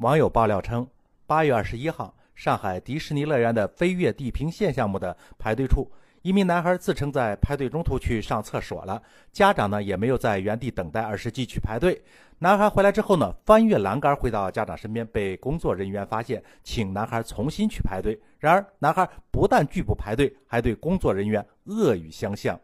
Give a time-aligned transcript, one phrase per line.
[0.00, 0.88] 网友爆料称，
[1.26, 5.86] 八月二十一号，上海迪士尼乐园的飞跃地平线项目的排队处，
[6.22, 12.00] 一名男孩自称在排队中途去上厕所了，家长呢也没有在原地等待，而是继续排队。
[12.38, 18.18] 男孩回来之后呢，翻越栏杆回到家长身边，被工作人员发现，请男孩重新去排队。
[18.38, 22.58] 然而，男孩不但拒不排队，还对工作人员恶语相向。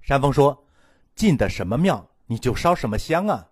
[0.00, 0.64] 山峰说
[1.14, 3.46] ：“进的什么庙，你就烧什么香啊！”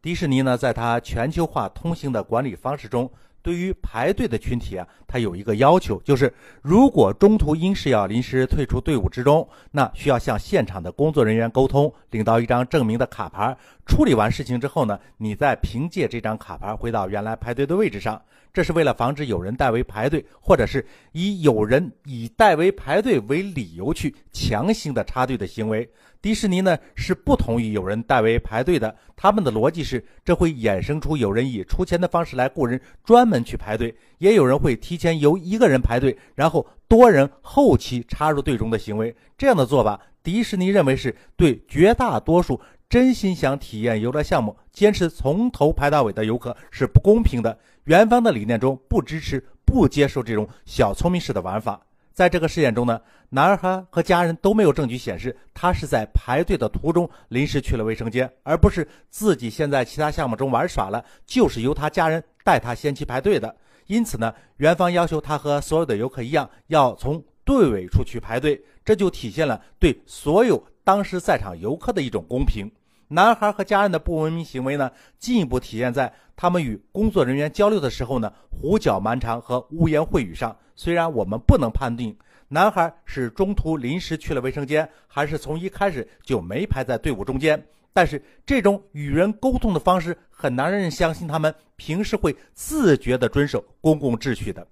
[0.00, 3.10] 迪士尼呢，在它全球化通行的管理方式中，
[3.42, 13.56] 对于排队的群体啊，它有一个要求，就是如果中途因事要临时退出队伍之中，那需要向现场的工作人员沟通，领到一张证明的卡牌。
[13.86, 18.20] 处理完事情之后呢，你再凭借这张卡牌回到原来排队的位置上。
[18.52, 25.88] 这是为了防止有人代为排队，或者是以有人以代为排队为理由去强行的插队的行为。
[26.20, 39.14] 迪士尼呢是不同意有人代为排队的，他们的逻辑是这会衍生出有人以出钱的方式来雇人专门去排队，也有人会提前由一个人排队，然后多人后期插入队中的行为。
[39.36, 47.58] 这样的做法，迪士尼认为是对绝大多数真心想体验游乐项目、坚持从头排到尾的游客是不公平的。
[47.84, 51.80] 园方的理念中不支持、不接受这种小聪明式的玩法。
[52.18, 63.54] 在这个事件中呢，男孩和家人都没有证据显示他是在排队的途中临时去了卫生间，而不是自己先在其他项目中玩耍了，就是由他家人带他先去排队的。
[63.86, 72.68] 因此呢，园方要求他和所有的游客一样，要从队尾处去排队，这就体现了对所有当时在场游客的一种公平。
[73.10, 80.54] 男孩和家人的不文明行为呢，进一步体现在他们与工作人员交流的时候呢，胡搅蛮缠和污言秽语上。
[80.76, 82.16] 虽然我们不能判定
[82.48, 94.66] 男孩是中途临时去了卫生间，还是从一开始就没排在队伍中间，但是这种与人沟通的方式很难让人相信他们平时会自觉地遵守公共秩序的。